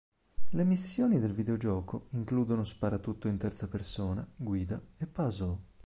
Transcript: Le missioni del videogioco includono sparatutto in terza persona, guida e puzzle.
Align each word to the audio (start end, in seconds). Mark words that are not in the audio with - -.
Le 0.49 0.63
missioni 0.63 1.19
del 1.19 1.31
videogioco 1.31 2.07
includono 2.13 2.63
sparatutto 2.63 3.27
in 3.27 3.37
terza 3.37 3.67
persona, 3.67 4.27
guida 4.35 4.81
e 4.97 5.05
puzzle. 5.05 5.59